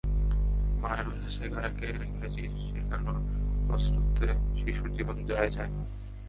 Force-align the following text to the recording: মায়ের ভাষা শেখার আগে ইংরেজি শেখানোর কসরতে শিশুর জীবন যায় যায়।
মায়ের 0.81 1.07
ভাষা 1.09 1.29
শেখার 1.37 1.63
আগে 1.65 1.87
ইংরেজি 2.05 2.43
শেখানোর 2.63 3.17
কসরতে 3.67 4.27
শিশুর 4.59 4.89
জীবন 4.91 5.17
যায় 5.25 5.49
যায়। 5.49 5.71